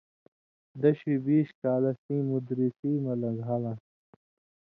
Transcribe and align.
دشُوئ 0.81 1.15
بیش 1.25 1.49
کالہ 1.61 1.91
سیں 2.01 2.23
مُدرِسی 2.29 2.91
مہ 3.03 3.13
لن٘گھالان٘س 3.21 3.81